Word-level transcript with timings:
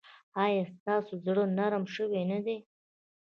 ایا 0.43 0.63
ستاسو 0.75 1.13
زړه 1.25 1.43
نرم 1.57 1.83
شوی 1.95 2.21
نه 2.31 2.39
دی؟ 2.45 2.57